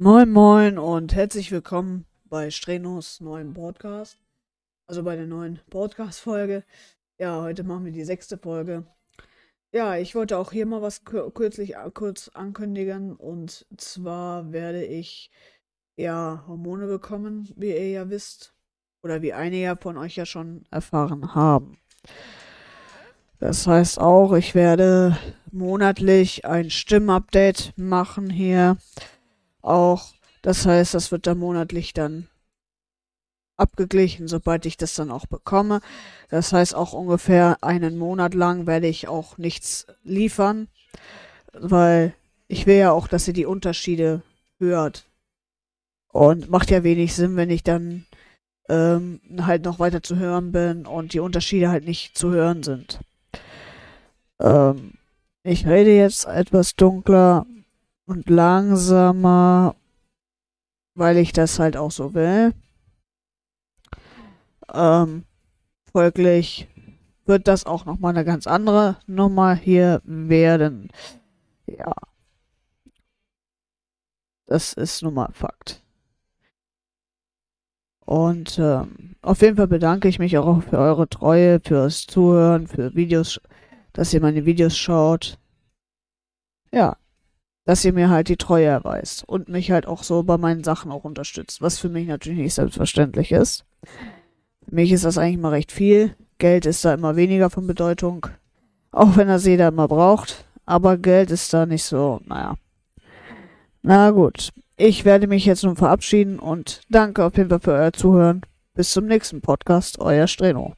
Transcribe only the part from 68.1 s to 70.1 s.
eine ganz andere Nummer hier